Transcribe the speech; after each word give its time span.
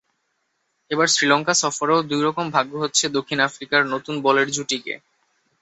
এবার 0.91 1.07
শ্রীলঙ্কা 1.07 1.53
সফরেও 1.61 1.99
দুই 2.09 2.21
রকম 2.23 2.45
ভাগ্য 2.51 2.73
হচ্ছে 2.77 3.05
দক্ষিণ 3.09 3.39
আফ্রিকার 3.47 3.81
নতুন 3.93 4.15
বলের 4.21 4.47
জুটিকে। 4.51 4.93